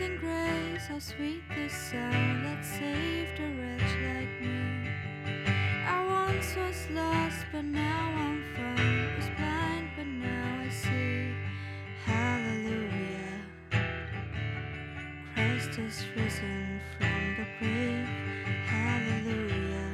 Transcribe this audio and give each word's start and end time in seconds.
Amazing 0.00 0.18
grace, 0.18 0.86
how 0.86 0.98
sweet 1.00 1.42
the 1.56 1.68
sound 1.68 2.44
that 2.44 2.64
saved 2.64 3.40
a 3.40 3.48
wretch 3.58 3.96
like 4.06 4.40
me. 4.40 4.90
I 5.88 6.04
once 6.06 6.54
was 6.54 6.88
lost, 6.90 7.44
but 7.50 7.64
now 7.64 8.14
I'm 8.16 8.44
found. 8.54 9.16
Was 9.16 9.28
blind, 9.36 9.90
but 9.96 10.06
now 10.06 10.60
I 10.62 10.68
see. 10.68 11.34
Hallelujah. 12.04 13.42
Christ 15.34 15.78
is 15.80 16.04
risen 16.14 16.80
from 16.96 17.34
the 17.36 17.46
grave. 17.58 18.08
Hallelujah. 18.66 19.90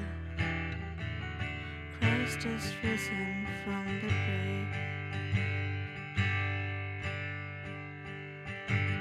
Christ 1.98 2.44
is 2.44 2.74
risen 2.82 3.46
from 3.64 3.86
the 4.02 4.08
grave. 4.26 4.68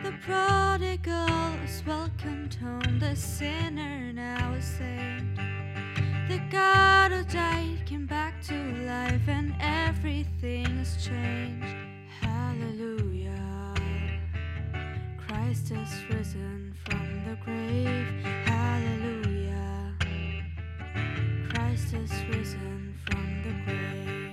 The 0.03 0.11
is 1.07 1.84
welcomed 1.85 2.55
home, 2.55 2.99
the 2.99 3.16
sinner 3.16 4.13
now 4.13 4.53
is 4.53 4.66
saved. 4.66 5.38
The 6.30 6.39
God 6.49 7.11
who 7.11 7.23
died 7.23 7.86
came 7.86 8.05
back 8.05 8.41
to 8.44 8.53
life, 8.86 9.28
and 9.28 9.53
everything 9.59 10.66
has 10.78 11.05
changed. 11.05 11.75
Hallelujah. 12.22 13.73
Christ 15.28 15.72
is 15.72 16.03
risen 16.09 16.73
from 16.86 17.23
the 17.28 17.35
grave. 17.44 18.08
Hallelujah. 18.45 19.94
Christ 21.50 21.94
is 21.94 22.11
risen 22.30 22.94
from 23.06 23.44
the 23.44 23.53
grave. 23.66 24.31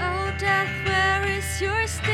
Oh, 0.00 0.32
death, 0.38 0.86
where 0.86 1.26
is 1.26 1.60
your 1.60 1.86
sting? 1.86 2.09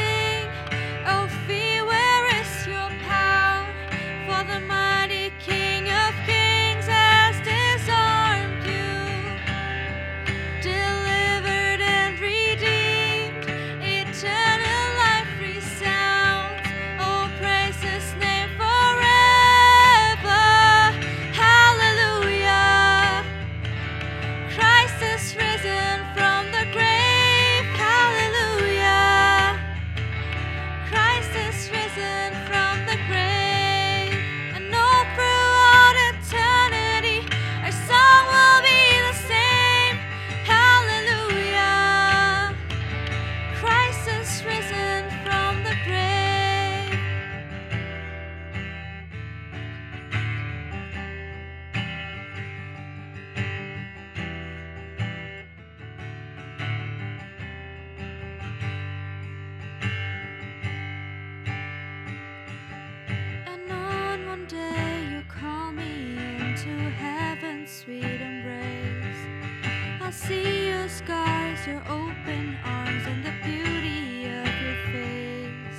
See 70.16 70.68
your 70.68 70.88
scars, 70.88 71.66
your 71.66 71.82
open 71.88 72.56
arms, 72.64 73.04
and 73.06 73.22
the 73.24 73.32
beauty 73.44 74.24
of 74.24 74.48
your 74.64 74.76
face. 74.90 75.78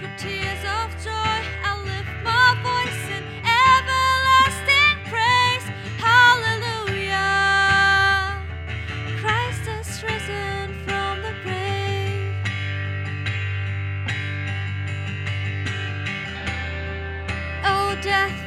For 0.00 0.10
tears 0.16 0.64
of 0.64 0.90
joy, 1.04 1.40
I'll 1.62 1.84
lift 1.84 2.08
my 2.24 2.56
voice 2.64 3.04
in 3.16 3.24
everlasting 3.68 4.96
praise. 5.12 5.66
Hallelujah. 6.00 7.20
Christ 9.20 9.66
has 9.68 10.02
risen 10.02 10.74
from 10.86 11.22
the 11.22 11.34
grave. 11.44 12.34
Oh, 17.64 17.96
death, 18.02 18.45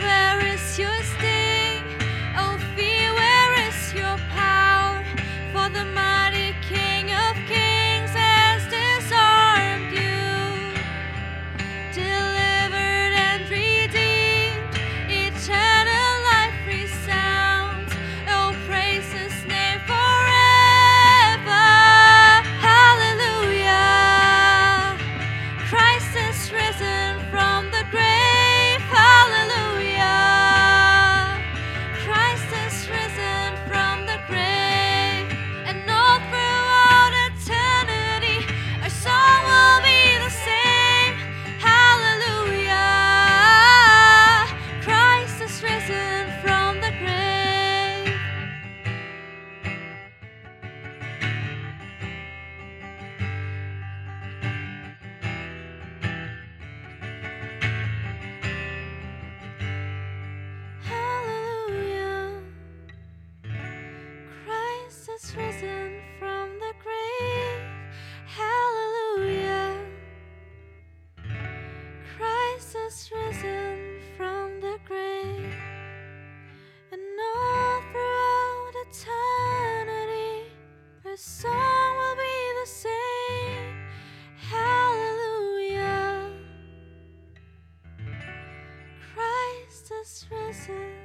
kisses 90.49 90.98